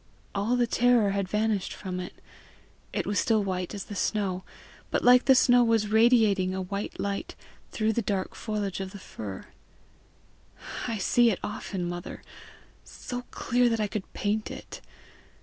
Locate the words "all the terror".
0.33-1.11